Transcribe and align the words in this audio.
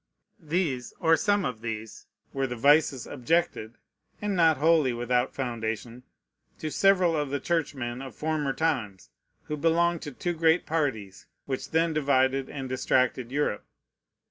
These, 0.43 0.95
or 0.99 1.15
some 1.15 1.45
of 1.45 1.61
these, 1.61 2.07
were 2.33 2.47
the 2.47 2.55
vices 2.55 3.05
objected, 3.05 3.75
and 4.19 4.35
not 4.35 4.57
wholly 4.57 4.93
without 4.93 5.35
foundation, 5.35 6.01
to 6.57 6.71
several 6.71 7.15
of 7.15 7.29
the 7.29 7.39
churchmen 7.39 8.01
of 8.01 8.15
former 8.15 8.51
times, 8.53 9.11
who 9.43 9.55
belonged 9.55 10.01
to 10.01 10.09
the 10.09 10.17
two 10.17 10.33
great 10.33 10.65
parties 10.65 11.27
which 11.45 11.69
then 11.69 11.93
divided 11.93 12.49
and 12.49 12.67
distracted 12.67 13.31
Europe. 13.31 13.63